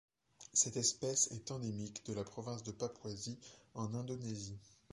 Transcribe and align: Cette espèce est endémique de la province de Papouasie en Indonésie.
Cette 0.53 0.77
espèce 0.77 1.29
est 1.31 1.51
endémique 1.51 2.03
de 2.07 2.13
la 2.13 2.23
province 2.23 2.63
de 2.63 2.71
Papouasie 2.71 3.37
en 3.75 3.93
Indonésie. 3.93 4.57